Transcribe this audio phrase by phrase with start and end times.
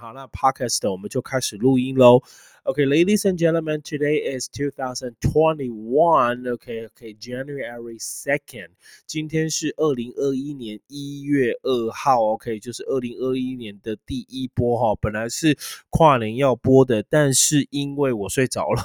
[0.00, 2.22] 好，那 podcast 我们就开始录音喽。
[2.62, 6.46] OK，Ladies and gentlemen, today is 2021.
[6.56, 8.70] Okay, okay, January second.
[9.06, 12.24] 今天是二零二一年一月二号。
[12.32, 14.98] OK，就是二零二一年的第一波哈。
[15.02, 15.58] 本来是
[15.90, 18.82] 跨年要播的，但是因为我睡着了，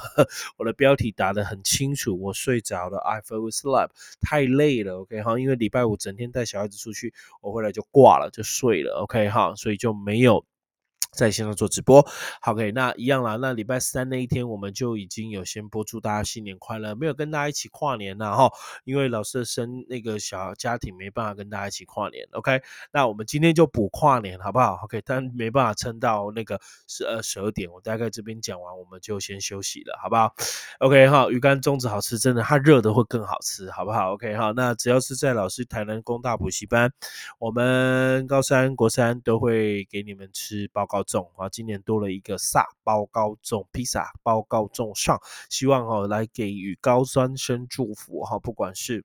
[0.58, 2.98] 我的标题打得很清楚，我睡着了。
[2.98, 3.88] I fell asleep，
[4.20, 4.98] 太累了。
[5.00, 9.00] OK 哈，因为礼拜五整天带小孩子出去，我回来就挂了，就睡了。
[9.04, 10.44] OK 哈，所以就没有。
[11.16, 12.06] 在线上做直播
[12.42, 13.36] ，OK，那一样啦。
[13.36, 18.52] 那礼拜三那一天，我们就已经有先播祝大家新年快乐，没有跟大家一起跨年呐哈，
[18.84, 22.60] 因为老师的生那个小家庭没办法跟大家一起跨年，OK。
[22.92, 30.34] 那我们今天就补跨年好不好？OK，但没办法撑到那个十二十二点，我大概这边讲完，我们就先休息了，好不好
[30.80, 36.92] ？OK 哈，鱼干粽子好吃，真的，它热的会更好吃，好不好？OK 哈，那只要是在老师台南工大补习班，
[37.38, 41.05] 我们高三、国三都会给你们吃报告。
[41.06, 45.18] 粽啊，今年多了一个萨包高中披萨包高中上，
[45.48, 49.04] 希望哦来给予高三生祝福哈，不管是。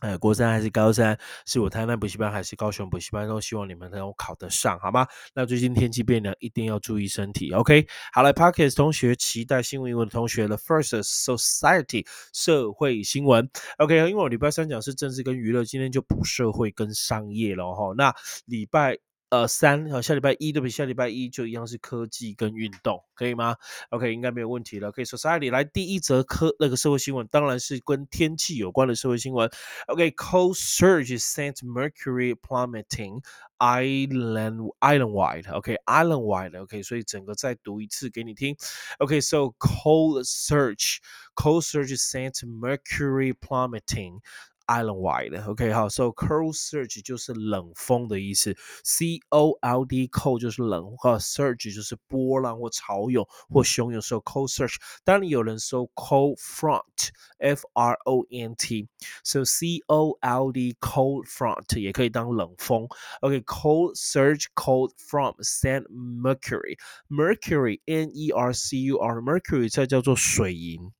[0.00, 5.06] 呃，国三还是高三，是我台南补习班还是高雄补习班，都希望你们能够考得上，好吗？
[5.32, 7.52] 那最近天气变凉，一定要注意身体。
[7.52, 13.48] OK，好了，Parkes 同学期待新闻英文的同学，The First Society 社会新闻。
[13.78, 17.94] OK，因为我礼拜三讲是政治跟娱乐，今天就补社会跟商业了哈。
[17.96, 18.98] 那礼拜。
[19.34, 20.70] 呃，三好，下礼拜一对不对？
[20.70, 23.56] 下礼拜一就一样是科技跟运动，可以吗
[23.90, 24.92] ？OK，应该没有问题了。
[24.92, 29.50] 可以，Society 来第一则科那个社会新闻，当然是跟天气有关的社会新闻。
[29.88, 33.24] OK，cold surge sent mercury plummeting
[33.58, 35.52] island island wide。
[35.52, 36.62] OK，island wide。
[36.62, 38.56] OK，所以整个再读一次给你听。
[38.98, 44.20] OK，so cold surge，cold surge sent mercury plummeting。
[44.69, 54.75] Island wide，OK，好，So cold surge 就是冷风的意思，C O L D cold 就是冷，哈，surge 就是波浪或潮涌或汹涌，So cold surge。
[55.03, 62.87] 当然有人说 cold front，F R O N T，So C O L D cold front 也可以当冷风，
[63.21, 70.91] OK，cold surge，cold from sand mercury，mercury，N E R C U R，mercury 这叫做水银。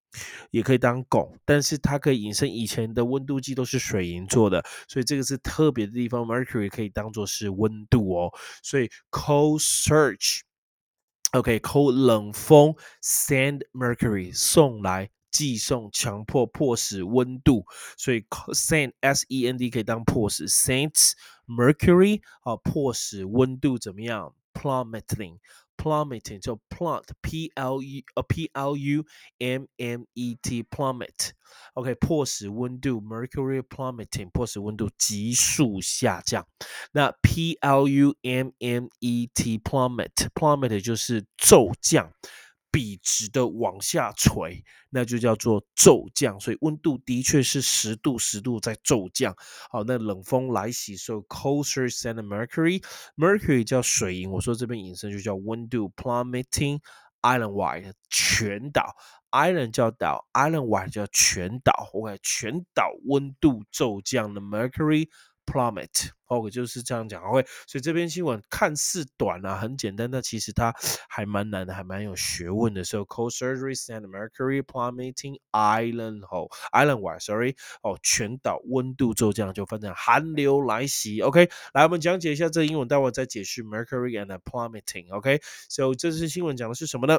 [0.50, 6.25] 也可以当汞，但是它可以引申以前的温度计都是水银做的，所以这个是特别的地方。
[6.25, 8.32] Mercury 可以当做是温度哦，
[8.62, 9.60] 所以 cold
[11.32, 17.66] surge，OK，cold 冷风，send mercury 送来寄送，强迫迫使温度，
[17.98, 21.12] 所以 send S E N D 可以当迫使，send
[21.46, 25.38] mercury 啊，迫使温度怎么样？plummeting。
[25.84, 29.06] plummeting 就 plummet p l u 呃 p l u
[29.38, 36.46] m m e t plummet，OK 迫使温度 mercury plummeting 迫使温度急速下降。
[36.91, 42.12] 那 p l u m m e t plummet plummet 就是骤降。
[42.75, 46.41] 笔直的往下垂，那就叫做骤降。
[46.41, 49.33] 所以温度的确是十度、十度在骤降。
[49.71, 54.29] 好，那冷风来袭，so colder than mercury，mercury 叫水银。
[54.29, 56.81] 我说这边引申就叫温度，plummeting
[57.23, 58.97] island-wide 全岛
[59.31, 61.89] ，island 叫岛，island-wide 叫全岛。
[61.93, 65.09] OK，全岛温度骤降的 mercury。
[65.47, 70.75] plummet，OK 就是这样讲，OK，所以这篇新闻看似短啊，很简单，但其实它
[71.09, 72.84] 还蛮难的，还蛮有学问的。
[72.84, 81.21] So cold surgery and mercury plummeting island hole,，island wide，sorry，哦，全岛温度骤降，就分成寒流来袭。
[81.21, 85.15] OK，来我们讲解一下这英文，待会再解释 mercury and plummeting。
[85.15, 87.19] OK，So 这次新闻讲的是什么呢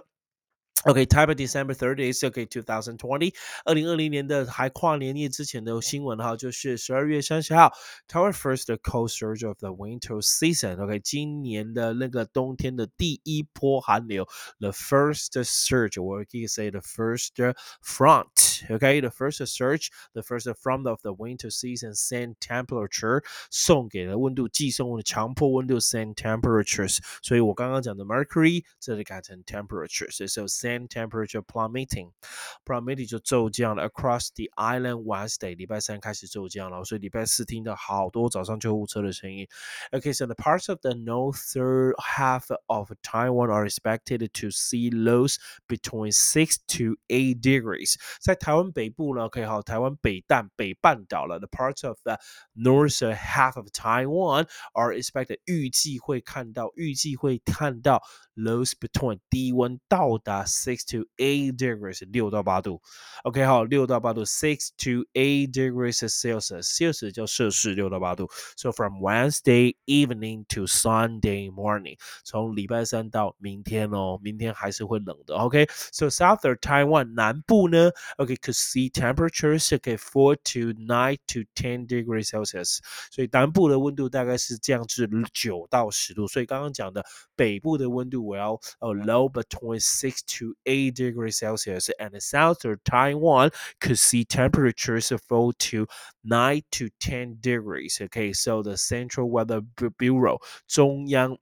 [0.87, 3.34] ？Okay, type of December thirtieth, okay, two thousand twenty，
[3.66, 7.71] 二零二零年的还跨年夜之前的新闻哈，就是十二月三十号，
[8.09, 10.83] Tower first cold surge of the winter season.
[10.83, 14.27] OK，今年的那个冬天的第一波寒流，
[14.59, 17.34] the first surge, or you can say the first
[17.83, 18.62] front.
[18.71, 26.15] Okay, the first surge, the first front of the winter season send temperature 送给了温度，寄送温度，强迫温度 send
[26.15, 27.00] temperatures。
[27.22, 32.11] 所以我刚刚讲的 mercury 这里改成 temperatures，所 以 send temperature plummeting,
[32.64, 39.47] plummeting 就骤降了 across the island Wednesday，礼拜三开始骤降了，所以礼拜四听到好多早上救护车的声音。
[39.93, 45.37] Okay, so the parts of the northern half of Taiwan are expected to see lows
[45.69, 47.94] between six to eight degrees。
[48.20, 51.38] 在台湾北部呢，可以好，台湾北半北半岛了。
[51.38, 52.19] The parts of the
[52.55, 58.02] northern half of Taiwan are expected 预计会看到，预计会看到
[58.35, 60.44] lows between 低温到达。
[60.64, 62.81] six to eight degrees，六到八度。
[63.25, 68.29] OK，好，六到八度，six to eight degrees Celsius，Celsius 叫摄氏，六到八度。
[68.56, 75.37] So from Wednesday evening to Sunday morning，从礼拜三到明天哦，明天还是会冷的。
[75.37, 82.79] OK，So southern Taiwan 南部呢，OK，could see temperatures OK four to nine to ten degrees Celsius，
[83.11, 86.26] 所以南部的温度大概是降至九到十度。
[86.26, 87.05] 所以刚刚讲的
[87.37, 95.88] 北部的温度，well，呃，low between six to eight degrees Celsius，and southern Taiwan could see temperatures fall to
[96.24, 98.00] nine to ten degrees.
[98.01, 99.62] Okay, so the Central Weather
[99.97, 101.38] Bureau 中央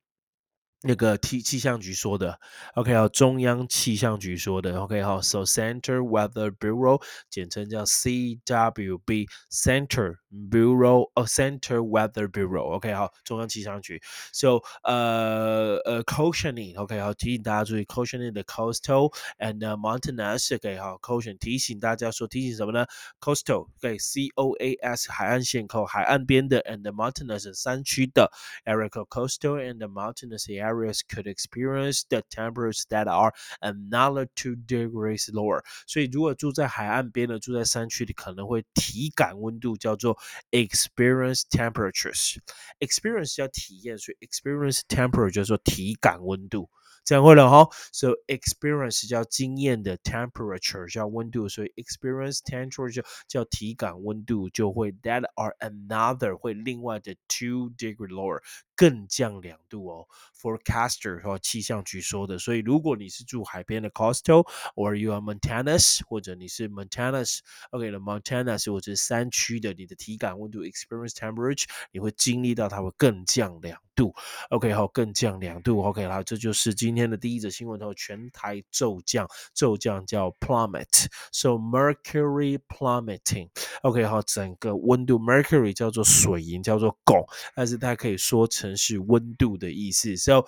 [0.86, 2.38] 那个气气象局说的
[2.76, 10.18] ，OK 好，中央气象局说的，OK 好，So Center Weather Bureau 简称叫 CWB，Center
[10.52, 14.02] Bureau 哦，Center Weather Bureau，OK 好，中央气象局。
[14.34, 22.86] So 呃呃，cautioning，OK 好，提醒大家注意，cautioning the coastal and the mountainous，OK 好，caution 提醒大家说，提醒什么呢
[23.22, 28.30] ？coastal，OK，C O A S 海岸线口，海岸边的，and the mountainous 山区的
[28.66, 30.73] ，area，coastal and the mountainous area。
[30.73, 35.63] areas could experience the temperatures that are another two degrees lower。
[35.87, 40.19] 所以如果住在海岸边的，住在山区里，可能会体感温度叫做
[40.51, 46.71] experience temperatures。experience 叫体验，所以 experience temperature 叫做体感温度。
[47.05, 47.67] 这样会了哈。
[47.91, 58.43] So experience 叫经验的，temperature 叫温度，所以 experience temperature 叫体感温度，就会 that are another 会另外的 two degree lower
[58.84, 60.08] 更降两度哦。
[60.42, 62.38] Forecaster 说气象局说的。
[62.38, 74.14] 所以如果你是住海边的 coastal，or you are Montanas，或者你是 Montanas，OK 的 Montanas 或者是山区的，你的体感温度 experience temperature 你会经历到它会更降两度。
[74.50, 75.82] OK 好，更降两度。
[75.82, 76.94] OK 好，这就是今。
[76.94, 83.50] 天的第一则新闻头，全台骤降，骤降叫 plummet，so mercury plummeting。
[83.82, 87.26] OK，好，整个温度 mercury 叫做水银，叫做汞，
[87.56, 90.17] 但是它可以说成是温度的意思。
[90.17, 90.47] So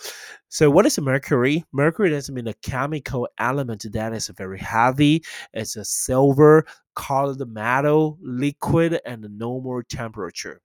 [0.49, 1.65] So what is mercury?
[1.73, 5.23] Mercury doesn't mean a chemical element that is very heavy.
[5.53, 6.65] It's a silver
[6.95, 10.61] colored metal, liquid, and normal temperature.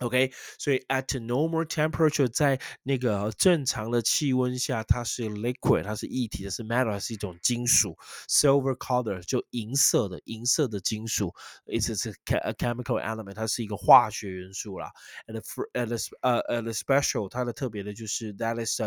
[0.00, 7.96] OK，所以 at normal temperature 在那个正常的气温下，它是 liquid，它是液体，它是 metal，它是一种金属，
[8.28, 11.34] silver color 就银色的银色的金属，
[11.64, 11.90] it's
[12.26, 14.92] a chemical element，它是一个化学元素啦。
[15.26, 15.40] And
[15.72, 18.78] and 呃 and special 它的特别的就是 that is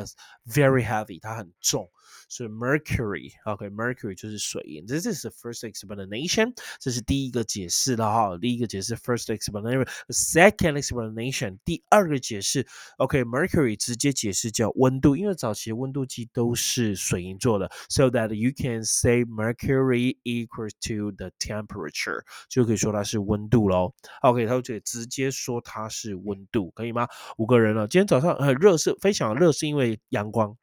[0.46, 1.90] very heavy，它很重。
[2.28, 4.86] 所以 mercury，OK，mercury 就是水银。
[4.86, 8.38] This is the first explanation，这是第一个解释了哈。
[8.38, 11.00] 第一个解释 first explanation，second explanation。
[11.05, 11.59] explanation。
[11.65, 12.67] 第二个解释
[12.99, 23.95] ，OK，mercury、直接解释叫温度，因为早期的温度计都是水银做的，so that you can say mercury equals to the temperature，就可以说它是温度喽。
[24.23, 27.09] OK，它就直接说它是温度，可以吗？
[27.37, 30.57] 五个人了，今天早上很热，是非常热，是因为阳光。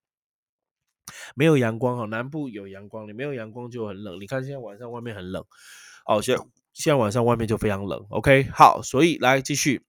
[1.36, 4.20] 没有阳光哈，南部有阳光，你没有阳光就很冷。
[4.22, 5.44] 你看现在晚上外面很冷，
[6.06, 6.38] 哦，现
[6.74, 8.06] 现在晚上外面就非常冷。
[8.10, 9.82] OK，好，所以来继续。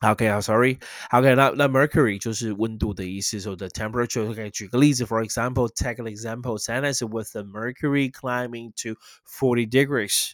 [0.00, 9.66] OK 啊，Sorry，OK，那那 Mercury 就是温度的意思，so the temperature。OK，举个例子，For example，take an example，sentence with the mercury climbing to forty
[9.66, 10.32] degrees。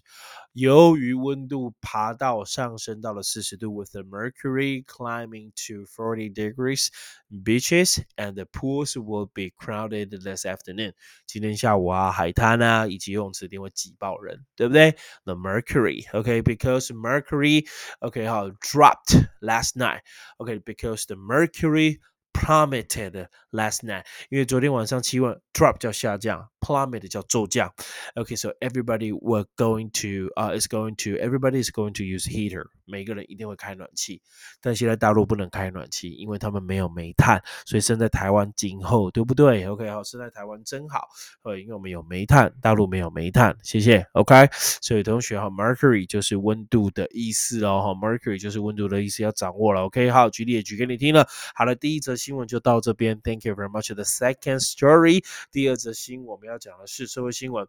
[0.54, 6.88] 由于温度爬到上升到了四十度，with the mercury climbing to forty degrees,
[7.30, 10.92] beaches and the pools will be crowded this afternoon。
[11.26, 14.96] 今天下午啊，海滩啊以及游泳池一定会挤爆人，对不对？
[15.24, 21.98] The mercury，OK，because mercury，OK 好，dropped last night，OK，because the mercury
[22.32, 26.49] plummeted last night，因为昨天晚上气温 drop 叫下降。
[26.65, 27.71] plummet 叫骤降。
[28.15, 34.19] OK，so everybody were going to uh is going to everybody is going to use heater，每个人一定会开暖气。
[34.61, 41.07] 但现在大陆不能开暖气，因为他们没有煤炭，所以生在台湾今后，对不对？OK，好，生在台湾真好。
[41.43, 43.55] 呃，因为我们有煤炭，大陆没有煤炭。
[43.61, 44.03] 谢谢。
[44.13, 44.49] OK，
[44.81, 47.79] 所以同学哈，mercury 就是温度的意思哦。
[47.83, 49.83] 哈，mercury 就是温度的意思，要掌握了。
[49.83, 51.27] OK，好，举例也举给你听了。
[51.53, 53.21] 好了，第一则新闻就到这边。
[53.21, 53.93] Thank you very much.
[53.93, 56.50] The second story，第二则新闻我们要。
[56.50, 57.64] 要讲的是社会新闻。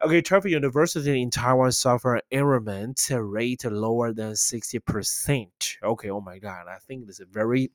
[0.00, 5.78] Okay, Traffic University in Taiwan suffer enrollment rate lower than sixty percent.
[5.80, 7.70] Okay, oh my God, I think this is very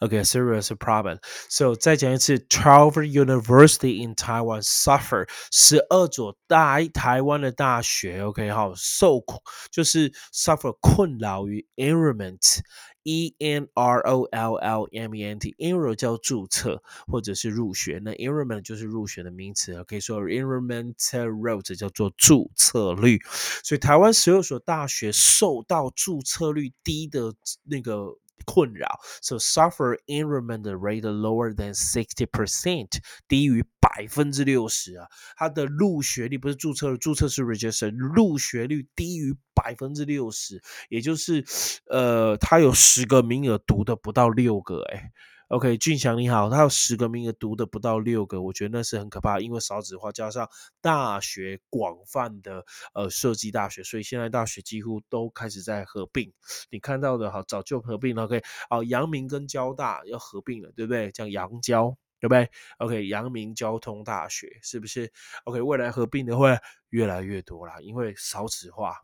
[0.00, 1.20] Okay, serious problem.
[1.48, 9.40] So 再讲一次，Twelve University in Taiwan suffer 十二所大台湾的大学，OK 好受苦，
[9.70, 12.58] 就是 suffer 困扰于 enrollment
[13.03, 19.83] E N R O L L M E N T，enroll 叫注册或者是入学，那 enrollment 就是入学的名词。
[19.83, 23.19] 可以说 enrollment rate 叫做注册率。
[23.63, 28.17] 所以台湾十二所大学受到注册率低的那个。
[28.45, 35.07] 困扰，so suffer enrollment rate lower than sixty percent，低于百分之六十啊。
[35.35, 41.43] 它的入学率不是注册，注册是 registration，入学率低于百分之六十，也就是
[41.89, 45.11] 呃，它有十个名额读的不到六个，哎。
[45.49, 50.47] OK，俊祥你好，他有十个名额读的不到六个，我觉得那是很可怕，因为少子化加上
[50.79, 52.63] 大学广泛的
[52.93, 56.31] 呃设计大学，所以现在大学几乎都开始在合并。
[56.69, 58.25] 你看到的哈，早就合并了。
[58.25, 61.11] OK，好，阳明跟交大要合并了，对不对？
[61.11, 65.11] 叫阳交，对不对？OK，阳明交通大学是不是
[65.45, 66.55] ？OK，未来合并的会
[66.89, 68.95] 越来越多啦，因为少子化，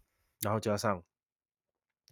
[0.41, 1.01] 然后加上。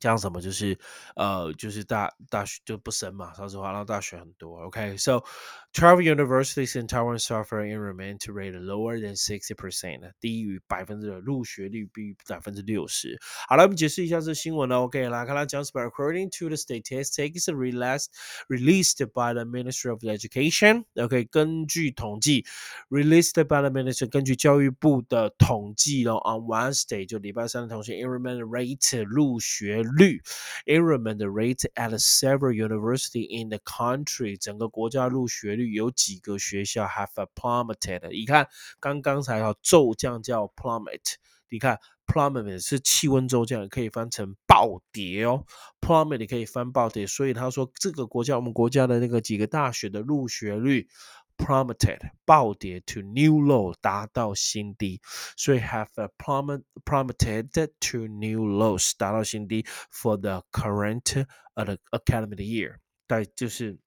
[0.03, 0.79] 像什么就是
[1.17, 4.61] 呃，就是大大学就不深嘛，少子化，然后大学很多。
[4.61, 5.25] OK，so
[5.73, 13.19] twelve universities in Taiwan suffer enrollment rate lower than sixty percent，低于百分之的入学率低于百分之六十。
[13.49, 14.77] 好了，我们解释一下这新闻呢。
[14.77, 15.83] OK，来看它讲什么。
[15.83, 18.07] According to the statistics released
[18.49, 22.47] released by the Ministry of Education，OK，根据统计，
[22.89, 29.83] released by the Ministry，根据教育部的统计咯 o n Wednesday 就礼拜三的同学，enrollment rate 入学。
[29.98, 30.22] 率
[30.66, 38.10] ，enrollment rate at several university in the country，整个国家入学率有几个学校 have plummeted？
[38.10, 38.48] 你看
[38.80, 41.16] 刚刚才要骤降叫 plummet，
[41.50, 45.46] 你看 plummet 是气温骤降，可以翻成暴跌哦
[45.80, 50.88] ，plummet 可以翻暴跌，所以他说这个国家我们国家的那个几个大学的入学率。
[51.37, 55.01] plummeted 暴跌 to new low 达到新低，
[55.37, 57.49] 所以 have a plummet plummeted
[57.81, 61.25] to new lows 达到新低 for the current
[61.55, 62.77] uh, academic year，
[63.07, 63.79] 但就是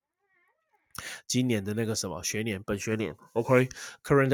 [1.27, 4.31] 今年的那个什么学年，本学年，OK，current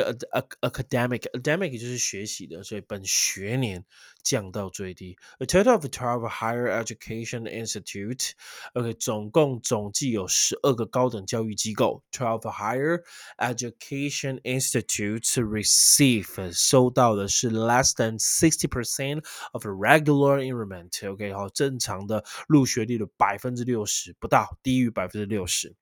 [0.61, 3.85] academic academic 就是学习的，所以本学年
[4.23, 5.16] 降到最低。
[5.38, 13.02] A total of twelve higher education institute，OK，总共总计有十二个高等教育机构，twelve higher
[13.38, 25.75] education institutes receive 收到的是 less than sixty percent of regular enrollment，OK，好，正常的入学率的百分之六十不到，低于百分之六十。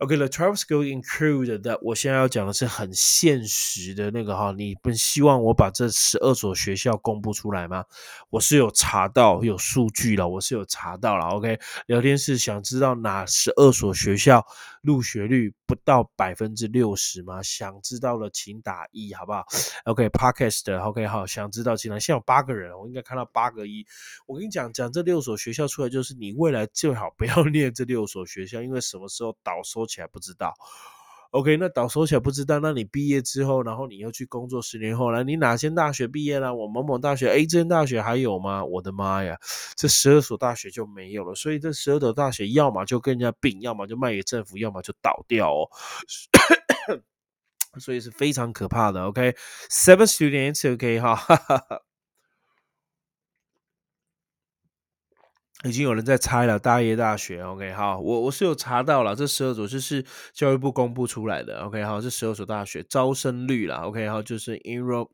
[0.00, 7.84] OK，the twelve school include that，我现在要讲的是很现实的那个哈，你不希望我把这十二所学校公布出来吗？
[8.30, 11.26] 我是有查到有数据了，我是有查到了。
[11.26, 14.46] OK，聊天室想知道哪十二所学校
[14.80, 17.42] 入学率不到百分之六十吗？
[17.42, 19.44] 想知道了，请打一，好不好
[19.84, 23.86] ？OK，podcast，OK，好，想知道，请来，现在有八个人，我应该看到八个一。
[24.26, 29.86] 我跟你讲，讲这六所学校出来，就是你未来最好不要 念这六所学校，因为什么时候导收。
[29.90, 30.54] 起来不知道
[31.32, 36.54] ，OK，那倒收起来不知道，那你毕业之后，然后你又去工作，十年后来，你哪间大学毕业了？
[36.54, 38.64] 我某某大学，A，这间大学还有吗？
[38.64, 39.36] 我的妈呀，
[39.74, 45.68] 这十二所大学就没有了，所以这十二所大学要么就跟人家并，要么就卖给政府，要么就倒掉哦，
[47.78, 49.04] 所以是非常可怕的。
[49.04, 51.20] OK，seven students，OK 哈。
[55.64, 60.02] 已经有人在猜了，大业大学，OK，好，我我是有查到了，这十二所就是
[60.32, 65.08] 教育部公布出来的，OK，好，这十二所大学招生率啦，OK，好，就是 enrollment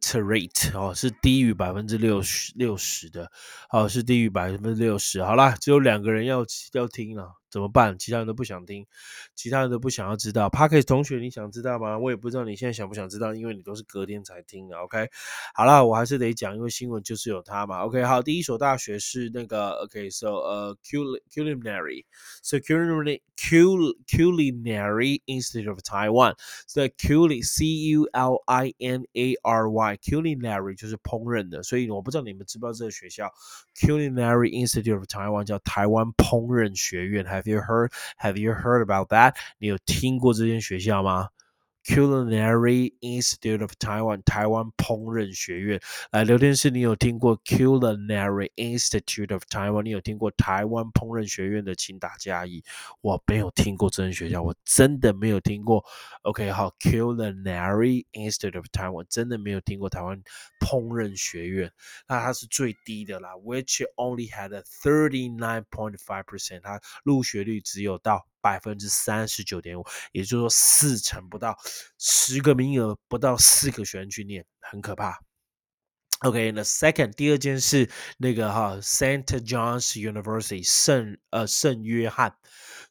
[0.00, 3.30] rate 哦是低于百分之六十六十的，
[3.70, 5.22] 哦是低于百分之六十。
[5.22, 7.98] 好啦，只有两个人要要听了，怎么办？
[7.98, 8.86] 其他人都不想听，
[9.34, 10.48] 其他人都不想要知道。
[10.48, 11.98] p a r k e 同学，你想知道吗？
[11.98, 14.78] 我也不知道你现在想不想知道，因为你都是隔天才听的。
[14.78, 15.10] OK，
[15.54, 17.84] 好啦，我还是得讲，因为新闻就是有他嘛。
[17.84, 29.34] OK，好，第一所大学是那个 OK，so 呃 culinary，so culinary culinary Institute of Taiwan，the culi C U L I N A
[29.42, 33.30] R Y culinary 就是烹饪的，所以我不知道你们知不知道这个学校
[33.74, 37.41] Culinary Institute of Taiwan 叫台湾烹饪学院还。
[37.41, 37.91] Have you heard?
[38.17, 39.35] Have you heard about that?
[39.57, 41.29] 你有听过这间学校吗
[41.84, 45.80] ？Culinary Institute of Taiwan，台湾烹饪学院。
[46.10, 49.82] 来，聊天室，你有听过 Culinary Institute of Taiwan？
[49.82, 52.62] 你有听过台湾烹饪学院的，请打加一。
[53.00, 55.84] 我没有听过这间学校，我真的没有听过。
[56.22, 60.22] OK，好，Culinary Institute of Taiwan，真的没有听过台湾
[60.60, 61.72] 烹饪学院。
[62.06, 68.26] 那它是最低的啦，which only had a thirty nine point five percent，它入学率只有到。
[68.42, 71.56] 百分之三十九点五，也就是说四成不到，
[71.98, 75.18] 十个名额不到四个学生去念，很可怕。
[76.20, 82.36] OK，那 second 第二件事，那个哈，Saint John's University 圣呃圣约翰，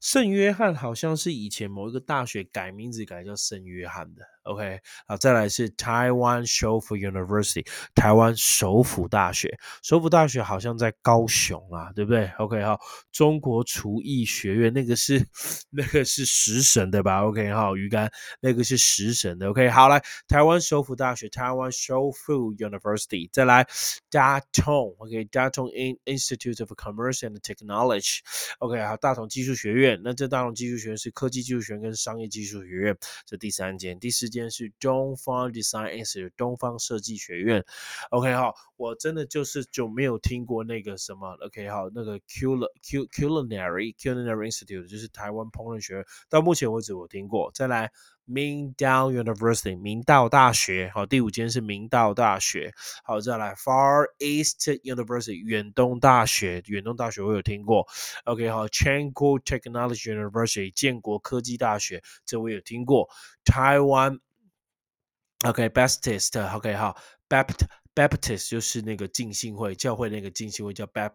[0.02, 4.24] 圣约翰好像是以前某一个大学改名字改叫圣约翰的。
[4.44, 12.80] OK，好，再来是台湾首府 University，台湾首府大学，首府大学好像在高雄啊，对不对？OK，好，
[13.12, 15.24] 中国厨艺学院那个是
[15.70, 19.52] 那个是食神的吧？OK，好，鱼竿那个是食神的。
[19.52, 23.68] OK，好来，台湾首府大学，台湾首府 University，再来
[24.10, 34.32] 大同，OK，大同 In Institute of Commerce and Technology，OK，好，大同技术学院，那这大龙技术学院是科技技术学院跟商业技术学院，这第三间，第四。
[34.32, 37.66] 间是东方 Design inside 东方设计学院
[38.12, 47.52] ，OK 哈，我真的就是就没有听过那个什么，OK 好，那个 Cul Cul Culinary Culinary Institute 就是台湾烹饪学院，到目前为止我听过。
[47.54, 47.92] 再来，
[48.32, 52.72] 明道 University 明道大学，好，第五间是明道大学，
[53.04, 57.86] 好，再来 Far East University 远东大学，远东大学我有听过
[58.24, 63.10] ，OK 好 c h a n g o Technology University 建国科技大学，这我有听过，
[63.44, 64.18] 台湾
[65.44, 66.96] ，OK，Bestest，OK，好
[67.28, 67.81] ，Bapt。
[67.94, 71.12] Baptist 就是那个浸信会教会那个浸信会叫 Bap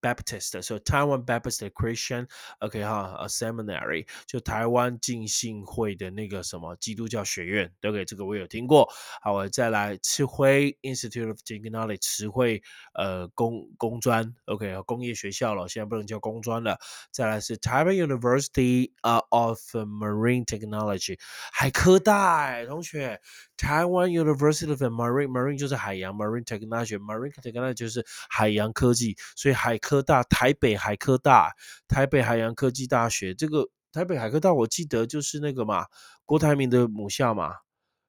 [0.00, 8.88] Baptist，所以台湾 Baptist Christian，OK 哈，a seminary 就台湾浸信会的那个什么基督教学院，OK 这个我有听过。
[9.20, 12.62] 好，我再来慈晖 Institute of Technology 慈晖
[12.94, 16.78] 呃工工专，OK 工业学校了，现在不能叫工专了。
[17.10, 21.18] 再来是台湾 University of Marine Technology
[21.52, 23.20] 海科大同学，
[23.56, 26.19] 台湾 University of Marine Marine 就是海洋。
[26.20, 31.52] Marine Technology，Marine Technology 就是海洋科技，所以海科大、台北海科大、
[31.88, 35.86] 台北海洋科技大学，这个台北海科大我记得就是那个嘛，
[36.26, 37.54] 郭台铭的母校嘛。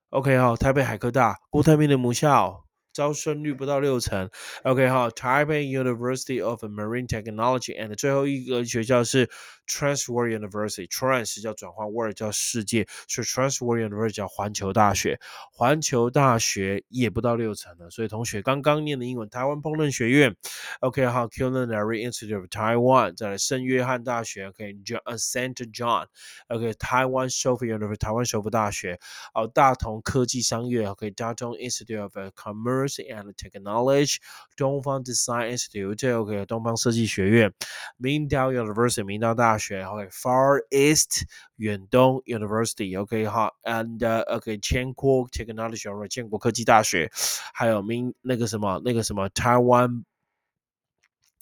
[0.09, 2.65] OK 哈，台北海科大，郭台铭的母校。
[2.93, 4.29] 招生率不到六成。
[4.63, 9.29] OK 哈，Taipei University of Marine Technology and 最后一个学校是
[9.71, 10.89] Trans World University。
[10.89, 15.19] Trans 叫转换，World 叫世界，所以 Trans World University 叫环球大学。
[15.53, 20.35] 环球大学也不到六成了，所以同学刚刚念的英文，台湾烹饪学院。
[20.81, 24.47] OK 好，Culinary Institute of Taiwan，再来圣约翰大学。
[24.47, 28.99] ，OK，Saint John，OK，台湾首府 University，台湾首府大学。
[29.33, 30.87] 哦，大同科技商业。
[30.87, 32.99] OK，大同 Institute of Commerce。
[33.11, 34.17] and Technology，
[34.55, 37.53] 东方 Design Institute，OK，东方设计学院，
[37.97, 41.23] 明道 University，明道大学学，OK，Far East
[41.55, 47.09] 远东 University，OK 哈，and OK 千国 Technology，建国科技大学，
[47.53, 50.03] 还有明那个什么那个什么台湾。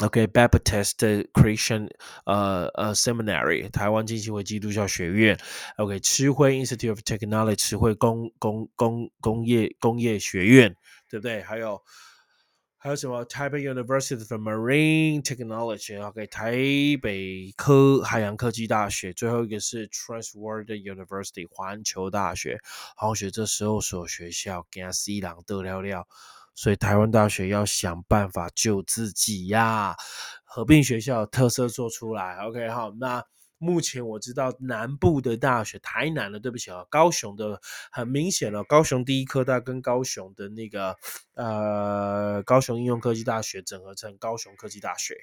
[0.02, 0.96] OK Baptist
[1.34, 1.90] Christian
[2.26, 5.38] 呃呃 Seminary 台湾浸信会基督教学院
[5.76, 10.74] OK 慈晖 Institute of Technology 慈晖工工工工业工业学院
[11.10, 11.42] 对不对？
[11.42, 11.82] 还有
[12.82, 16.54] 还有什么？Taipei University of Marine Technology，OK，台
[17.02, 19.12] 北科海洋科技大学。
[19.12, 22.58] 最后一个是 Trans World University 环球大学。
[22.96, 26.08] 好学这时候所学校跟西朗得了了，
[26.56, 29.98] 所以台湾大学要想办法救自己呀！
[30.46, 33.26] 合并学校特色做出来，OK，好，那。
[33.60, 40.96] 目前我知道南部的大学，台南的，对不起啊，高雄的很明显了，高雄第一科大跟高雄的那个
[41.36, 45.14] 呃高雄应用科技大学整合成高雄科技大学，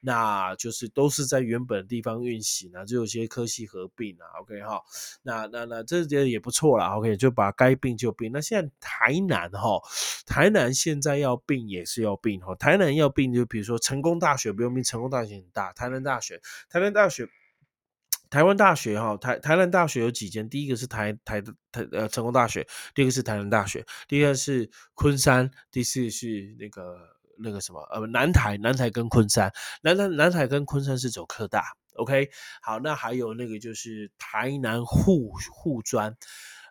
[0.00, 4.82] 那就是都是在原本的地方运行啊，就有些科系合并啊，OK 哈，
[5.22, 8.32] 那那那这些也不错啦 o k 就把该并就并。
[8.32, 9.80] 那现在台南哈，
[10.26, 17.28] 台南现在要并也是要并哈，台南要并就比如说成功大学不用并，成功大学很大，台南大学，台南大学。
[18.34, 20.48] 台湾大学哈，台台南大学有几间？
[20.48, 26.98] 第一个是台台台呃成功大学，第二个是台南大学，第二是昆山，第四是那个
[27.38, 31.62] 那个什么呃南台南台跟昆山，南南南台跟昆山是走科大
[31.94, 32.28] ，OK，
[32.60, 36.12] 好，那还有那个就是台南护护专。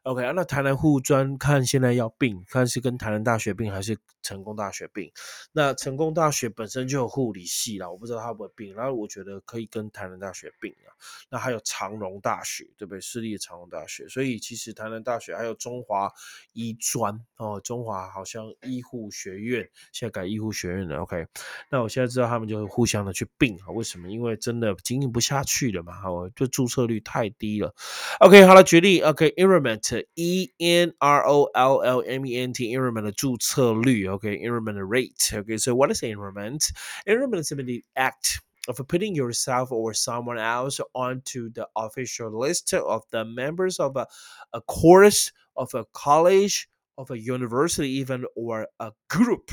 [0.04, 5.12] OK 啊，那台南护专看现在要并，看是跟台南大学并还是成功大学并。
[5.52, 8.74] 那成功大学本身就有护理系啦，我不知道它会不会并。
[8.74, 10.90] 然后我觉得可以跟台南大学并啊。
[11.30, 13.02] 那还有长荣大学，对不对？
[13.02, 14.08] 私立的长荣大学。
[14.08, 16.12] 所以其实台南大学还有中华
[16.54, 21.02] 医专哦，中华好像医护学院现在改医护学院了。
[21.02, 21.28] OK，
[21.70, 23.70] 那我现在知道他们就会互相的去并啊？
[23.76, 24.10] 为什么？
[24.10, 27.76] 因为真的经营不下去了嘛，哦，就注册率太低了。
[28.20, 29.02] OK，好了，举例。
[29.02, 29.74] OK，enrollment。
[30.16, 35.91] E N R O L L M E N T enrollment 的注册率，OK enrollment rate。OK, so what
[35.91, 36.73] is enrollment?
[37.07, 42.75] Enrollment is simply the act of putting yourself or someone else onto the official list
[42.75, 44.07] of the members of a,
[44.53, 49.51] a course of a college of a university even or a group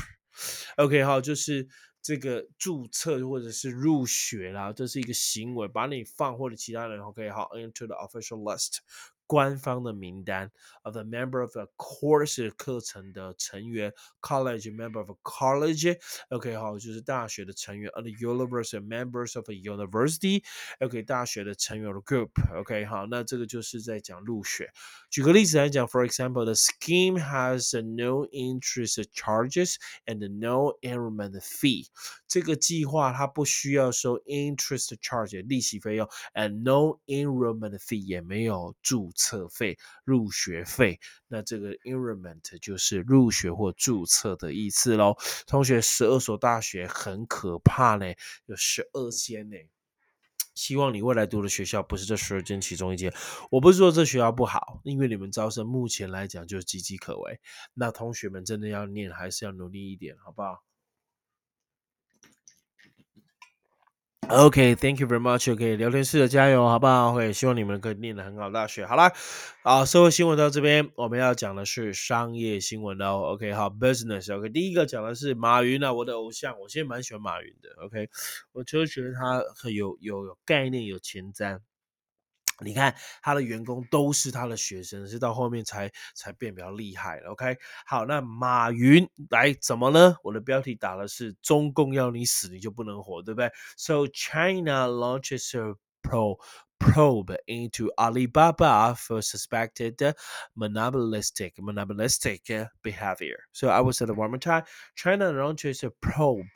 [0.76, 1.66] OK，好，就是
[2.02, 8.80] 这个注册或者是入学啦，这是一个行为，把你放或者其他人 OK，好，into the official list。
[9.30, 19.34] 官方的名单 of a member of a course 课程的成员，college member of a college，OK 好，就是大学的成员，and university members
[19.36, 24.70] of a university，OK 大学的成员的 group，OK 好，那这个就是在讲入学。
[25.10, 31.88] 举个例子来讲，for example，the scheme has no interest charges and no enrollment fee。
[32.28, 39.31] 这个计划它不需要收 interest charge 利息费用，and no enrollment fee 也没有注 册。
[39.31, 45.15] 册费、入学费，那这个 enrollment 就是入学或注册的意思喽。
[45.47, 48.13] 同学，十二所大学很可怕呢，
[48.47, 49.55] 有十二间呢。
[50.53, 53.13] 希望你未来读的学校不是这十二间其中一间。
[53.51, 57.39] 我不是说这学校不好，因为你们招生目前来讲就岌岌可危。
[57.73, 60.61] 那同学们真的要念，还是要努力一点，好不好
[64.27, 65.51] ？OK，Thank you very much。
[65.51, 69.11] OK，聊天室的加油，好不好？OK，希望你们可以念得很好，大学好啦。
[69.61, 73.33] 好，社会新闻到这边，我们要讲的是商业新闻喽。
[73.33, 74.33] OK，好，Business。
[74.33, 77.69] OK，第一个讲的是马云啊，我的偶像，我现在蛮喜欢马云的。
[77.83, 78.09] OK，
[78.53, 81.59] 我就觉得他很有有有概念，有前瞻。
[82.63, 87.31] 你看他的员工都是他的学生，是到后面才才变比较厉害了。
[87.31, 90.15] OK，好，那马云来怎么呢？
[90.23, 96.37] 我的标题打的是中共要你死，你就不能活，对不对？So China launches a pro
[96.79, 100.15] probe into Alibaba for suspected
[100.55, 102.41] monopolistic monopolistic
[102.81, 103.37] behavior.
[103.53, 104.63] So I was at the more time.
[104.95, 106.47] China launches a probe.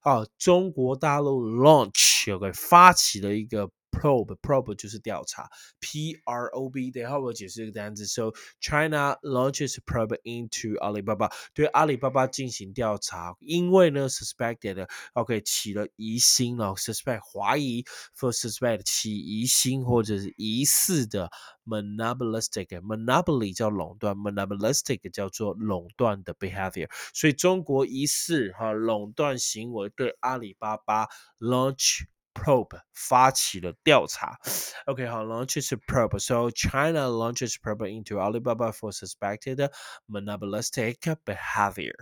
[0.00, 5.48] 啊，中国大陆 launch 有个发起了一个 probe probe 就是调查
[5.80, 6.90] ，P R O B。
[6.90, 8.06] 等一下我解释这个单词。
[8.06, 17.84] So China launches probe into Alibaba，对阿里巴巴进行调查，因为呢 suspected OK 起了疑心了，suspect 怀疑
[18.16, 21.30] ，for suspect 起疑心或者是疑似的
[21.66, 26.88] monopolistic monopoly 叫垄断，monopolistic 叫做垄断的 behavior。
[27.14, 31.06] 所以中国疑似哈垄断行为对阿里巴巴
[31.38, 32.06] launch。
[32.34, 34.38] Probe 发起了调查。
[34.86, 36.18] OK，好，launches probe。
[36.18, 39.70] So China launches probe into Alibaba for suspected
[40.06, 41.94] monopolistic behavior。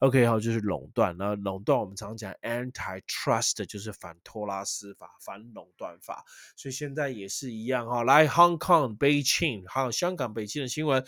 [0.00, 1.16] OK，好，就是垄断。
[1.18, 6.24] 那垄断我们常讲 antitrust，就是反托拉斯法、反垄断法。
[6.56, 8.04] 所以现在也是一样哈。
[8.04, 11.04] 来，Hong Kong, Beijing，还有香港、北京的新闻。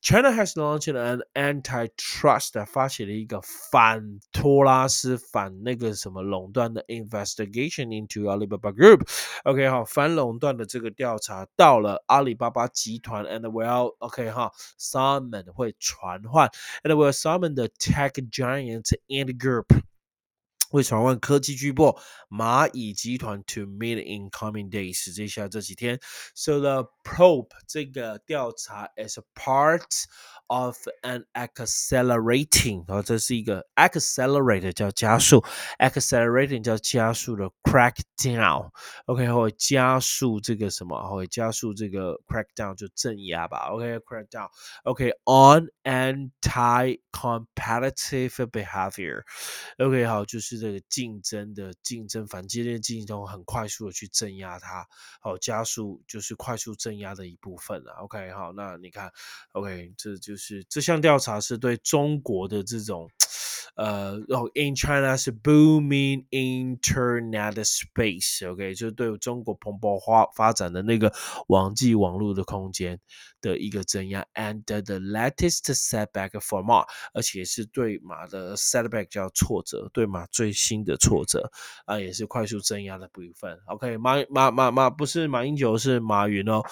[0.00, 16.48] China has launched an antitrust 发起了一个反托拉斯、反那个什么垄断的 investigation into Alibaba Group。OK 哈，反垄断的这个调查到了阿里巴巴集团，and will OK 哈，summon 会传唤，
[16.84, 19.66] and will summon the tech giant Ant Group。
[20.70, 21.96] 会传唤科技巨擘
[22.28, 26.00] 蚂蚁集团 to meet in coming days，接下来这几天。
[26.34, 29.84] So the probe 这个调查 is a part
[30.48, 35.44] of an accelerating，然后这是一个 accelerate 叫加速，
[35.78, 41.00] accelerating 叫加速的 crackdown。OK，会加速这个什么？
[41.08, 43.68] 会加速这个 crackdown 就镇压吧。
[43.70, 54.87] OK，crackdown。OK，on anti-competitive behavior。OK，好，就是 这个竞争的竞争反激烈竞争，很快速的去镇压它，
[55.19, 57.93] 好加速就是快速镇压的一部分了。
[58.03, 59.11] OK，好，那你看
[59.53, 63.09] ，OK，这就是这项调查是对中国的这种。
[63.75, 71.13] 呃，然后 in China 是 booming internet space，OK，就是对中国蓬勃发发展的那个
[71.47, 72.99] 网际网络的空间
[73.39, 81.50] 的一个镇压，and the latest setback for Ma，而且是对马的 setback 叫挫折，对马最新的挫折
[81.84, 83.58] 啊，也是快速镇压的部分。
[83.66, 86.62] OK，马马马马不是马英九，是马云哦。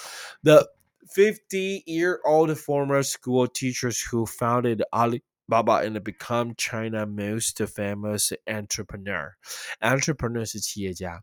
[0.43, 0.67] The
[1.13, 9.33] fifty-year-old former school teachers who founded Ali Baba and become China most famous entrepreneur.
[9.79, 11.21] Entrepreneur 是企业家。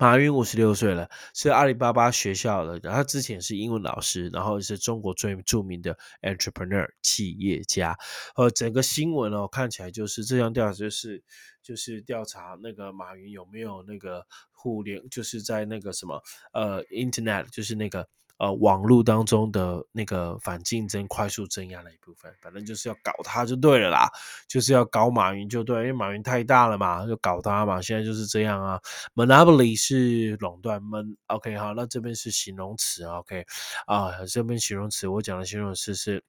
[0.00, 7.94] 马云五十六岁了，是阿里巴巴学校的，然后之前是英文老师，然后是中国最著名的 entrepreneur 企业家。
[8.34, 11.22] 呃，整个新闻哦，看起来就是这项调查，就是
[11.62, 16.22] 就是调查那个马云有没有那个互联，就是在那个什么
[16.54, 18.08] 呃 internet，就是那个。
[18.40, 24.08] 呃，网络当中的那个反竞争、快速增压的一部分，反正就是要搞他就对了啦，
[24.48, 27.82] 就是要搞马云就对，因为马云太大了嘛，就搞他嘛。
[27.82, 28.80] 现在就是这样啊
[29.14, 33.44] ，monopoly 是垄断，mon OK 好，那这边是形容词，OK
[33.84, 36.24] 啊，这边形容词我讲的形容词是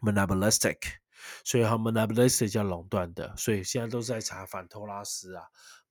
[0.00, 0.78] monopolistic。
[1.42, 5.44] 所以他们 monopolistic 叫垄断的，所以现在都在查反托拉斯啊。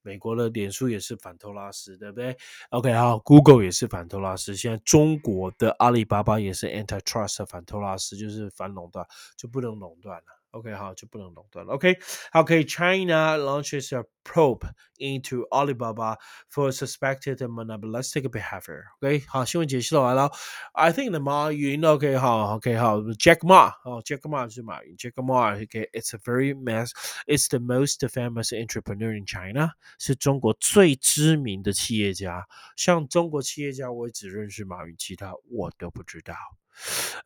[0.04, 2.38] 美国的脸书也是反托拉斯，对不对
[2.70, 4.56] ？OK，好，Google 也是反托拉斯。
[4.56, 9.06] 现在中国的阿里巴巴也是 antitrust 反托拉斯，就是反垄断，
[9.38, 10.43] 就不能垄断了。
[10.53, 11.75] OK，好，就不能垄断了。
[11.75, 16.17] OK，OK，China launches a probe into Alibaba
[16.51, 20.33] for suspected monopolistic behavior。OK，好，新闻解析完了。
[20.73, 29.27] I think the 马云，OK，好，OK，好，Jack Ma，哦，Jack Ma 是马云，Jack Ma，OK，it's a very mass，it's the most famous entrepreneur in
[29.27, 32.49] China，是中国最知名的企业家。
[32.75, 36.35] 像中国企业家，我只认识马云，其他我都不知道。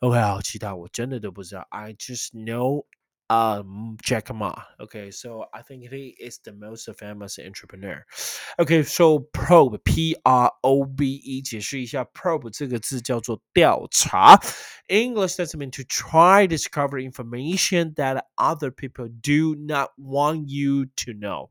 [0.00, 1.64] OK，好，其他我真的都不知道。
[1.70, 2.84] I just know
[3.28, 4.52] um Jack Ma.
[4.78, 8.04] Okay, so I think he is the most famous entrepreneur.
[8.58, 14.38] Okay, so probe P R O B E 解释一下 probe 这个字叫做调查。
[14.88, 21.48] English does mean to try discover information that other people do not want you to know.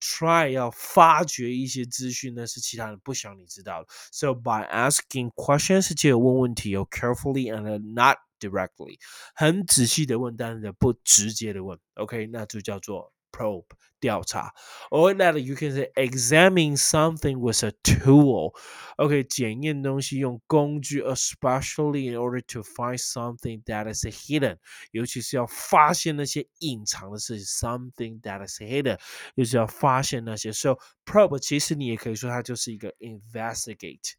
[0.00, 3.88] Try 要发掘一些资讯，那是其他人不想你知道的。
[4.12, 8.98] So by asking questions，借问问题，有 carefully and not directly，
[9.34, 11.78] 很仔细的问，但是不直接的问。
[11.94, 13.66] OK，那就叫做 probe
[13.98, 14.52] 调查。
[14.90, 23.92] Or that you can say examine something with a tool。OK，检验东西用工具，especially in order to find something that
[23.92, 24.58] is hidden，
[24.92, 29.00] 尤其是要发现那些隐藏的事情，something that is hidden，
[29.34, 30.52] 就是要发现那些。
[30.52, 34.12] So probe 其实你也可以说它就是一个 investigate，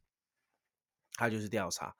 [1.13, 1.95] 它就是调查。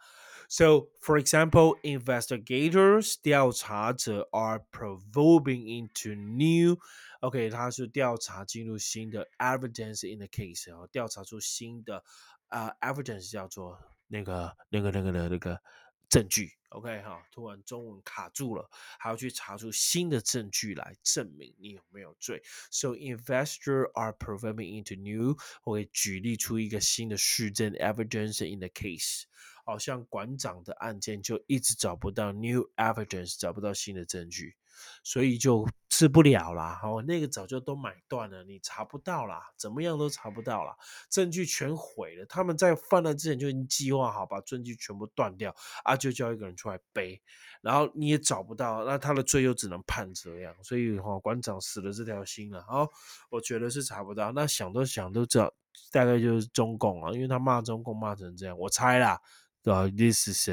[0.50, 6.80] So, for example, investigators 调查者 are probing into new
[7.22, 12.04] OK，他是调查进入新的 evidence in the case 啊，调查出新的
[12.50, 15.60] 啊、uh, evidence 叫做那个那个那个的那个
[16.08, 16.52] 证据。
[16.70, 22.44] OK 哈，突然中文卡住了，还要去查出新的证据来证明你有没有罪。
[22.70, 29.24] So investors are probing into new，会举例出一个新的事证 evidence in the case。
[29.71, 34.57] 好像馆长的案件就一直找不到 new evidence，找不到新的证据，
[35.05, 36.81] 所以就治不了啦。
[36.83, 40.75] 哦，那个早就都买断了，你查不到啦，怎么样都查不到啦，
[41.09, 42.27] 证据全毁了。
[42.27, 45.55] 他们在犯案之前就已经计划好，把证据全部断掉，
[45.85, 47.23] 啊，就叫一个人出来背，
[47.61, 50.53] 然后你也找不到，那他的罪又只能判这样。
[50.65, 52.65] 所以哈，馆长死了这条心了。
[52.65, 52.89] 好，
[53.31, 54.33] 我觉得是查不到。
[54.33, 55.53] 那想都想都知道，
[55.93, 59.21] 大概就是中共啊，因为他骂中共骂成这样，我猜啦。
[59.65, 60.49] Uh, this is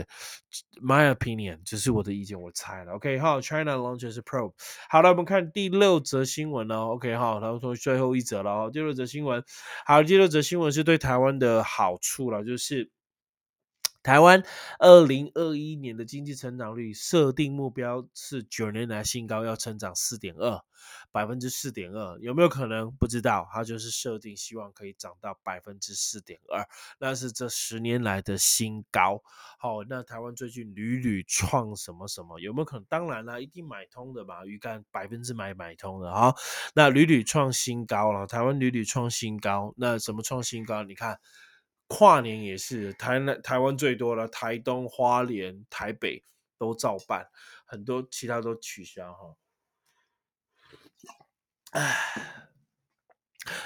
[0.81, 2.93] my opinion，这是我的意见，我猜了。
[2.93, 4.53] OK，好，China launches probe。
[4.89, 6.89] 好了，我们看第六则新闻哦。
[6.95, 8.69] OK，好，然后说最后一则了哦。
[8.71, 9.43] 第六则新闻，
[9.85, 12.91] 好，第六则新闻是对台湾的好处了，就是。
[14.07, 14.41] 台湾
[14.79, 20.61] 二零二一年的经济成长率设定目标是九年来新高，要成长四点二
[21.11, 22.89] 百分之四点二，有没有可能？
[22.89, 26.65] 不知道，它就是设定希望可以涨到百分之四点二，
[26.99, 29.21] 那是这十年来的新高。
[29.59, 32.85] 好，那台湾最近屡屡创什么什么，有没有可能？
[32.85, 36.33] 当然啦，一定买通的嘛，鱼竿百分之百买通的哈。
[36.73, 40.83] 那屡屡创新高了，台湾屡屡创新高，那怎么创新高？
[40.83, 41.19] 你看。
[41.87, 46.23] 跨年也是台南、台湾最多了，台东、花莲、台北
[46.57, 47.27] 都照办，
[47.65, 49.35] 很多其他都取消哈。
[51.71, 51.95] 唉，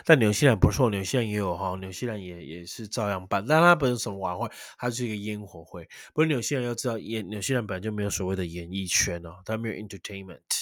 [0.06, 5.86] 但纽西兰不错，纽西兰也有哈，纽西兰也也是照样办，但它不是什么晚会，它是一个烟火会。
[6.08, 10.61] 不过纽西兰要知道，演纽西兰本来就没有所谓的演艺圈哦，它没有 entertainment。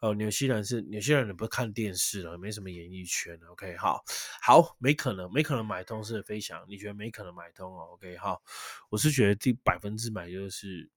[0.00, 3.38] 哦，纽西兰是纽西兰人不看电视了，没什么演艺圈。
[3.50, 4.04] OK，好，
[4.40, 8.40] 好，没可能，没可能买通是飞翔，你觉得没可能买通哦？OK，好，
[8.90, 10.88] 我是觉得第百分之百就是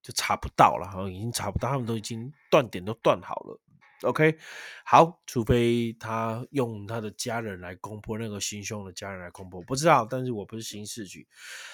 [0.00, 3.60] 就查不到了，哈，已经查不到，他们都已经断点都断好了。
[4.02, 4.38] OK，
[4.84, 11.26] 好，除非他用他的家人来攻破那个心胸的家人来攻破，不知道，但是我不是新市局。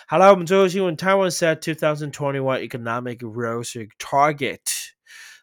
[0.06, 4.60] 好了，我们最后新闻，Taiwan set 2021 economic growth target。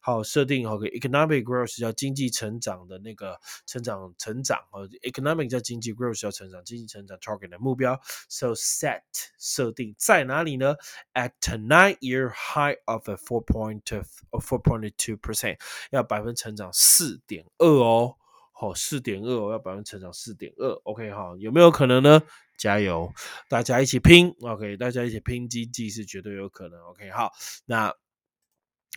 [0.08, 9.02] 好，设定好个 economic growth 叫经济成长的那个成长成长哦，economic 叫经济 growth 叫成长，经济成长 target 的目标，so set
[9.38, 10.78] 设定在哪里呢
[11.14, 13.82] ？At nine year high of a four point
[14.30, 15.58] of four point two percent，
[15.92, 18.16] 要百分成长四点二哦，
[18.54, 22.22] 好，四点二哦，要百分成长四点二，OK 哈，有没有可能呢？
[22.58, 23.12] 加油，
[23.50, 27.34] 大家一起拼，OK，大家一起拼经济是绝对有可能，OK 好，
[27.66, 27.94] 那。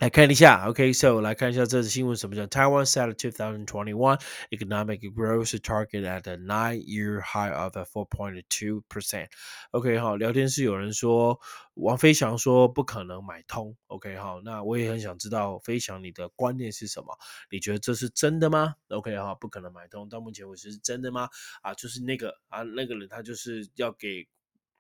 [0.01, 9.29] 来看一下，OK，so、来看一下这次新闻什么叫 Taiwan set 2021 economic growth target at a nine-year high of 4.2 percent。
[9.73, 11.39] OK，好，聊天室有人说
[11.75, 17.15] 王飞翔说不可能买通，OK，好，那我也很想知道飞翔你的观念是什么？
[17.51, 21.29] 你觉得这是真的吗？OK，好，不可能买通，到目前为止是真的吗？
[21.61, 24.27] 啊，就是那个啊，那个人他就是要给。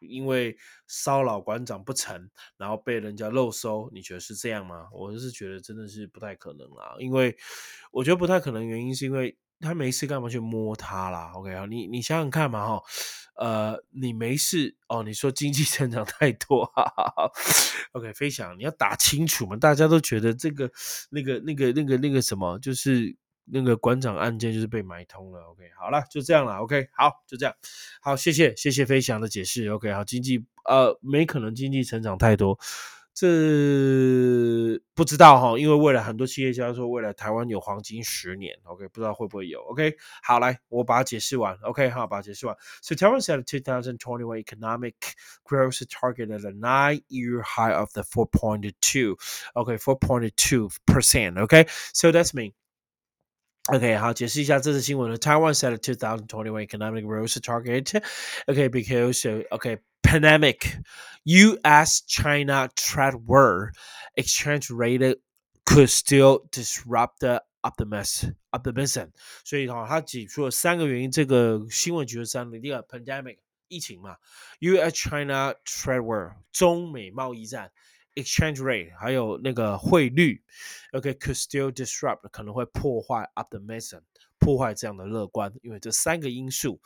[0.00, 4.88] 因为骚扰馆长不成，然后被人家漏收，你觉得是这样吗？
[4.92, 7.36] 我是觉得真的是不太可能啦，因为
[7.92, 12.82] 我觉得不太可能，原因是因为他没事干嘛去摸他啦？OK 啊，你你想想看嘛哈，
[13.36, 17.30] 呃，你没事哦，你说经济成长太多，哈哈哈
[17.92, 20.70] OK，飞翔，你要打清楚嘛，大家都觉得这个
[21.10, 23.16] 那个那个那个那个什么，就是。
[23.44, 27.55] 那个馆长案件就是被买通了，OK，好了，就这样了，OK，好，就这样，
[28.00, 32.59] 好，谢谢，谢谢飞翔的解释，OK，好，经济呃没可能经济成长太多，
[33.12, 33.26] 这
[34.94, 44.94] 不知道哈，因为未来很多企业家说未来台湾有黄金十年，OK，不知道会不会有，OK，好，来我把它解释完，OK，好，把它解释完，So Taiwan set two thousand twenty one economic
[45.44, 49.16] growth target at a nine-year high of the 4.2,
[49.55, 52.53] OK, 4.2 percent, OK, so that's mean.
[53.73, 55.17] OK，好，解释一下这次新闻呢。
[55.17, 57.99] Taiwan set a 2021 economic growth target.
[58.45, 60.78] OK, because OK pandemic,
[61.23, 62.04] U.S.
[62.06, 63.71] China trade war,
[64.15, 65.15] exchange rate
[65.65, 69.10] could still disrupt the optimism optimism。
[69.43, 71.10] 所以哈，他举出了三个原因。
[71.10, 74.17] 这个新闻举了三个，第一个 pandemic 疫情嘛，
[74.60, 74.91] U.S.
[74.91, 77.71] China trade war 中美贸易战。
[78.15, 80.41] exchange rate 还有那个汇率，
[80.93, 84.01] OK，could still disrupt 可能会破坏 optimism，
[84.39, 86.80] 破坏这样的乐观，因为这三个因素。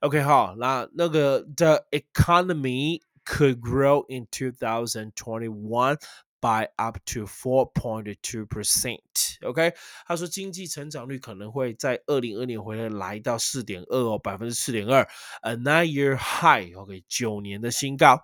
[0.00, 5.98] OK，好，那那个 the economy could grow in 2021
[6.40, 9.72] by up to 4.2 percent。OK，
[10.06, 15.08] 他说经济成长率可能会在二零二年回来来到四点二哦，百分之四点二，
[15.40, 18.22] a nine-year high。OK，九年的新高。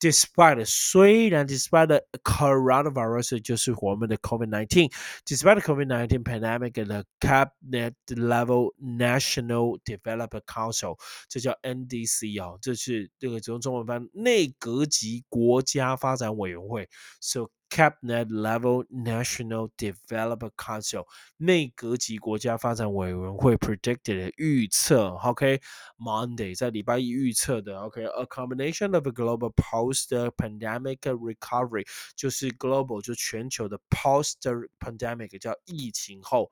[0.00, 10.42] Despite 虽然 despite the coronavirus 就是我们的 COVID-19，despite the COVID-19 pandemic the cabinet level National Development
[10.46, 16.88] Council 这叫 NDC 哦，这是这个中中文翻内阁级国家发展委员会，
[17.20, 31.86] so Cabinet Level National Development Council 内阁级国家发展委员会 predicted 预测，OK，Monday 在礼拜一预测的，OK，a combination of a global post-pandemic recovery
[32.16, 36.50] 就是 global 就全球的 post-pandemic 叫疫情后，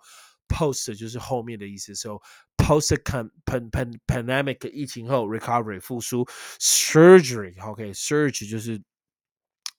[0.49, 2.21] post 就是后面的意思，so
[2.57, 6.25] post pan pan pan pandemic 疫情后 recovery 复苏，
[6.61, 8.81] surgery，OK，surge 就是。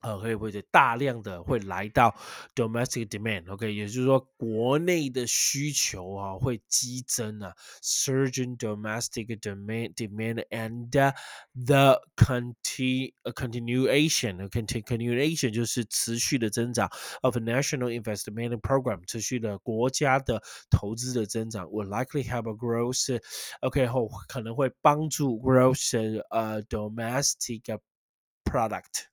[0.04, 2.16] 呃，会会大量的会来到
[2.56, 11.14] domestic demand，OK，也就是说国内的需求啊会激增啊，surging domestic demand demand and the
[12.16, 16.90] conti continuation，continuation 就是持续的增长
[17.22, 27.64] of national investment program，持续的国家的投资的增长，will likely have a growth，OK 后可能会帮助 growth 呃 domestic
[28.46, 29.10] product。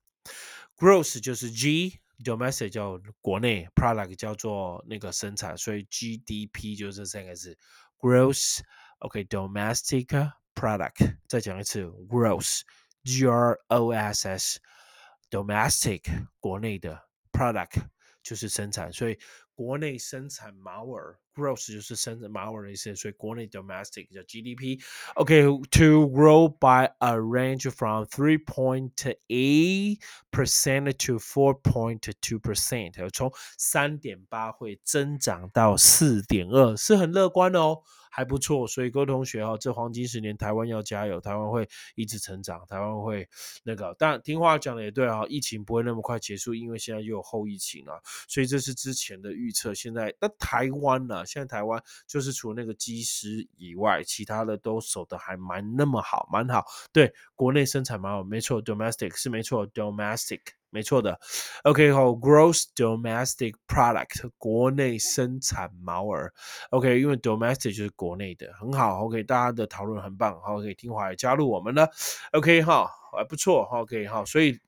[0.82, 7.56] Gross 就是 G，domestic 叫国内，product 叫做那个生产，所以 GDP 就是这三个字。
[8.00, 11.18] Gross，OK，domestic product。
[11.28, 16.02] 再讲一次，Gross，G R O S S，domestic
[16.40, 17.00] 国内的
[17.32, 17.84] product
[18.24, 19.20] 就是生产，所以
[19.54, 24.82] 国内生产毛耳，gross 就是生产毛耳的意思，所以国内 domestic 叫 GDP。
[25.16, 28.94] OK，to grow by a range from three point
[29.28, 30.00] eight
[30.32, 37.84] percent to four point two percent，从三点八会增长到四点二，是很乐观的哦。
[38.14, 43.26] 还不错，所以各位同学哈，这黄金十年台湾要加油，台湾会一直成长，台湾会
[43.64, 43.96] 那个。
[43.98, 49.74] 但听话讲的也对啊，疫情不会那么快结束，因为现在又有后疫情了，所以这是之前的预测。
[49.74, 51.21] 现在那台湾呢？
[51.26, 56.66] 现在台湾就是除了那个机师以外，其他的都守的还蛮那么好，蛮好。
[56.92, 60.42] 对，国内生产蛮好，没错，domestic 是没错，domestic。
[60.74, 61.20] 没错的
[61.66, 66.34] ，OK 好，Gross domestic product 国内生产毛耳
[66.70, 71.90] ，OK，因为 domestic 就是国内的，很好，OK，大家的讨论很棒，好，OK，听话也加入我们了
[72.32, 74.62] ，OK 哈，还不错，OK 好，所以，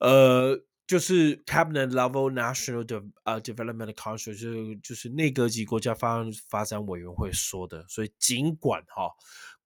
[0.00, 9.08] 呃，就是 Cabinet level National 的呃 Development Council 就是就是内阁级国家发发展委员会说的，所以尽管哈。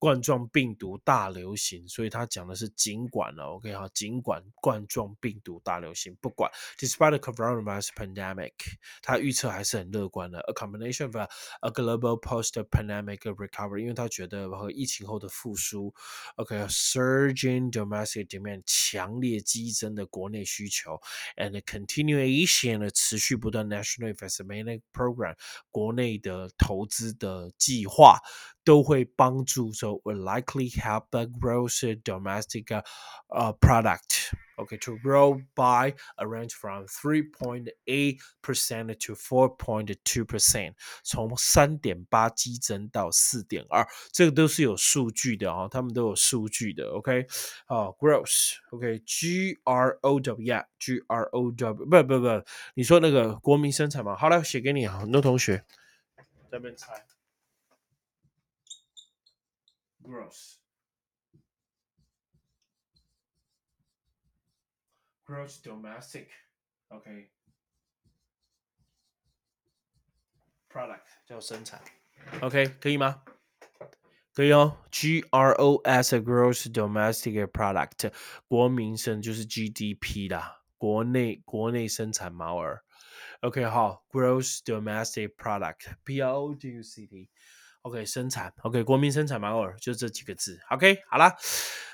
[0.04, 8.52] 冠状病毒大流行，所以他讲的是尽管了，OK 哈，尽管冠状病毒大流行，不管，despite the coronavirus pandemic，
[9.00, 11.26] 他预测还是很乐观的，a combination of a,
[11.62, 15.94] a global post-pandemic recovery，因为他觉得和疫情后的复苏
[16.36, 21.00] ，OK，surging domestic demand，强烈激增的国内需求
[21.38, 25.34] ，and continuation 的持续不断 national investment program，
[25.70, 28.18] 国内的投资的计划。
[28.63, 32.65] 都会帮助，so will likely help the gross domestic
[33.29, 40.73] uh, product okay to grow by a range from 3.8 percent to 4.2 percent，
[41.03, 47.25] 从三点八激增到四点二，这个都是有数据的啊、哦，他们都有数据的，OK，
[47.67, 52.43] 啊、uh,，gross，OK，G R O W，G R O W，不不不，
[52.75, 55.63] 你说那个国民生产嘛，好了，写给你啊，很多同学
[56.17, 57.05] 在那边猜。
[60.03, 60.57] gross
[65.25, 66.27] gross domestic
[66.89, 67.29] OK
[70.69, 71.81] product 叫生产
[72.41, 73.23] OK 可以吗？
[74.33, 78.13] 可以哦，G R O S gross domestic product
[78.47, 82.81] 国民生就是 GDP 啦，国内国内生产毛额。
[83.41, 87.29] OK 好，gross domestic product P R O D U C T。
[87.83, 91.37] OK，生产，OK，国民生产毛额就这几个字，OK，好啦，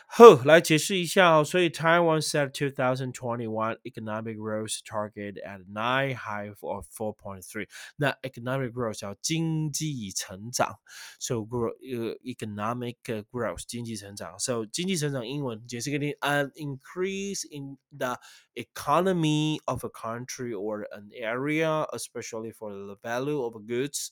[0.07, 1.43] 呵，来解释一下哦。
[1.43, 7.67] 所以 Taiwan set 2021 economic growth target at nine high of 4.3。
[7.97, 10.79] 那 economic growth 叫经济成长，
[11.19, 12.95] so grow 呃 economic
[13.31, 18.17] growth 经济成长，so 经济成长英文解释给你，an increase in the
[18.55, 24.09] economy of a country or an area, especially for the value of goods.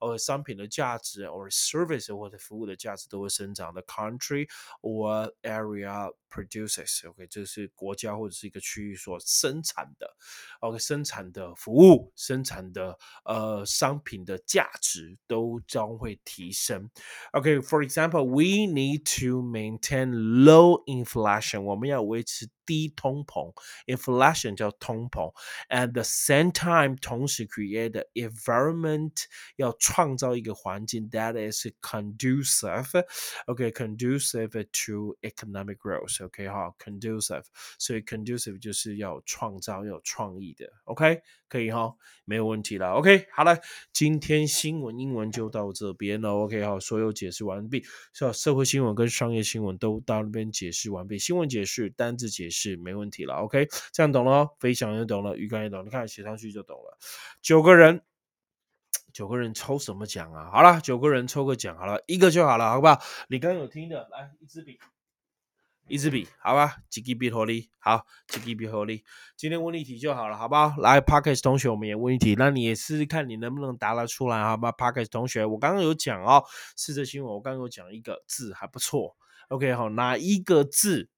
[0.00, 4.48] 呃商品的价值，or service 或者服务的价值都会生长的 country
[4.82, 10.16] or area produces。OK，这是国家或者是一个区域所生产的，
[10.60, 16.90] OK，生产的服务、生产的呃商品的价值都将会提升。
[17.32, 20.10] OK，for example，we need to maintain
[20.44, 23.54] low inflation，我们要维持低通膨，
[23.86, 25.32] inflation 叫通膨，
[25.68, 29.12] at the same time 同时 create the environment
[29.56, 37.43] 要 创造一个环境 that is conducive，OK，conducive to economic growth，OK 哈，conducive，
[37.77, 43.59] 所以 conducive 就是要创造要有创意的，OK，可以哈，没有问题了，OK，好了，
[43.91, 46.63] 今天新闻英文就到这边了，OK？
[46.63, 47.83] 哈，所有解释完毕，
[48.13, 56.97] 是社会新闻跟商业新闻都到那边解释完毕，新闻解释、单字解释没问题了，OK，这样懂了，飞翔也懂了，鱼竿也懂，你看写上去就懂了，
[57.41, 58.01] 九个人。
[59.13, 60.49] 九个人抽什么奖啊？
[60.51, 63.01] 好了，九个人抽个奖好了，一个就好了，好不好？
[63.29, 64.79] 你刚有听的，来一支笔，
[65.87, 66.77] 一支笔，好吧？
[66.89, 69.03] 几支笔合力，好，几支笔合力。
[69.35, 70.75] 今天问一题就好了，好不好？
[70.77, 76.43] 来 p a r k e s 同学，我们也问一题，那你也试试看，你能不能答得出来，好吧 p a r k e s 同学，我刚刚有讲哦，
[76.75, 79.17] 四则新闻，我刚刚有讲一个字还不错
[79.49, 81.09] ，OK，好，哪一个字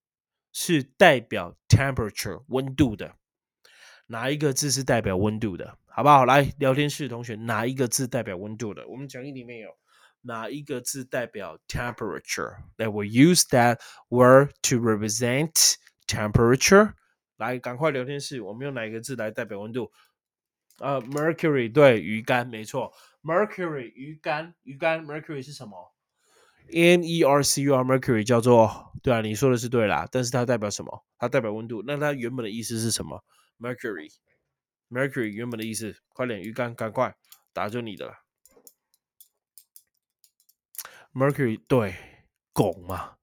[0.51, 3.15] 是代表 temperature 温度的？
[4.07, 5.77] 哪一个字是代表温度的？
[5.95, 6.25] 好不好？
[6.25, 8.87] 来，聊天室同学，哪一个字代表温度的？
[8.87, 9.69] 我们讲义里面有
[10.21, 13.79] 哪一个字代表 temperature？That we use that
[14.09, 15.75] word to represent
[16.07, 16.93] temperature。
[17.37, 19.91] 来，赶快聊天室，我们用哪一个字来代表温度？
[20.79, 22.91] 呃，mercury，对，鱼竿，没错
[23.21, 25.93] ，mercury，鱼竿，鱼竿，mercury 是什么
[26.71, 31.05] ？M E R C U R，mercury 叫做，对啊，你说的是对啦，但是它代表什么？
[31.19, 33.23] 它代表温度，那它原本的意思是什么
[33.59, 34.09] ？mercury。
[34.93, 37.15] Mercury 原本的意思，快点鱼竿，赶快
[37.51, 38.19] 打就你的了。
[41.13, 41.95] Mercury 对
[42.53, 43.15] 汞嘛，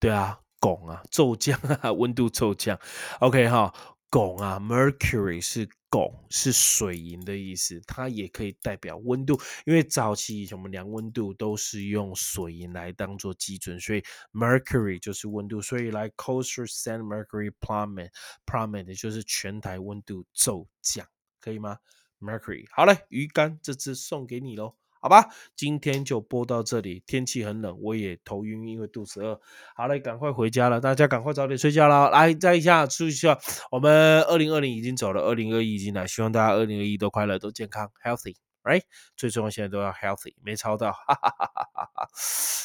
[0.00, 2.78] 对啊，汞啊，骤降啊， 温度骤降。
[3.20, 3.72] OK 哈，
[4.10, 9.38] 汞啊，Mercury 是汞，是水银的意思，它也可以代表温度。
[9.66, 15.60] 因为早期我们量温度都是用水银来当做基准，所以 Mercury 就是温度。
[15.60, 21.06] 所以来 coastal sand mercury plummet，plummet 就是全台温度骤降。
[21.38, 21.76] 可以吗
[22.20, 25.26] ？Mercury，好嘞，鱼竿这只送给你喽，好吧？
[25.56, 29.40] 今天就播到这里，天气很冷，我也头晕，因为肚子饿。
[29.74, 32.08] 好嘞，赶快回家了，大家赶快早点睡觉了。
[32.10, 33.36] 来，再一下，注意一下，
[33.72, 38.82] 我们二零二零已经走了，二零二一已经来，希望大家二零二一都快乐，都健康，healthy，right？
[39.16, 42.08] 最重要现在都要 healthy，没超到，哈哈哈哈哈。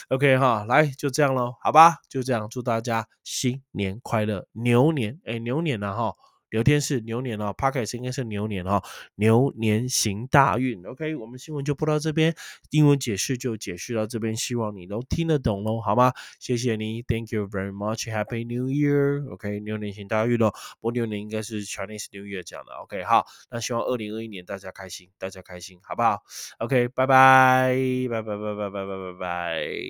[0.10, 1.96] OK 哈，来就这样喽，好吧？
[2.08, 6.14] 就这样，祝大家新年快乐，牛年，哎，牛年了哈。
[6.50, 8.82] 聊天是牛年哦 p o c k e t 应该是牛年哦，
[9.16, 10.86] 牛年行大运。
[10.86, 12.34] OK，我们新闻就播到这边，
[12.72, 16.14] 英文解释就解释到这边，希望你都听得懂喽，好吗？
[16.40, 19.30] 谢谢你，Thank you very much，Happy New Year。
[19.32, 22.74] OK，牛年行大运喽，不过牛年应该是 Chinese New Year 讲的。
[22.74, 26.24] OK，好，那希望二零二一年大家开心，大家开心，好不好
[26.60, 29.88] ？OK，拜，拜拜拜拜拜拜拜拜拜。